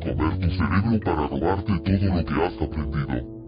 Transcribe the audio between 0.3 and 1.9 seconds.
tu cerebro para robarte